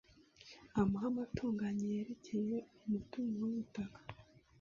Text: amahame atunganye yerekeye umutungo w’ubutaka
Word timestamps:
amahame 0.81 1.19
atunganye 1.27 1.85
yerekeye 1.95 2.57
umutungo 2.85 3.35
w’ubutaka 3.43 3.99